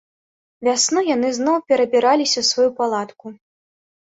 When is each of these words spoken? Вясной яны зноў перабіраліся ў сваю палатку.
Вясной 0.67 1.05
яны 1.15 1.29
зноў 1.39 1.57
перабіраліся 1.73 2.37
ў 2.43 2.49
сваю 2.51 2.69
палатку. 2.81 3.27